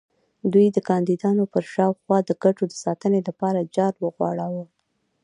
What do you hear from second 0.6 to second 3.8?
د کاندیدانو پر شاوخوا د ګټو د ساتنې لپاره